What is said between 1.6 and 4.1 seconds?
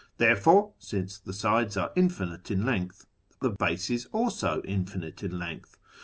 are infinite in length, the base is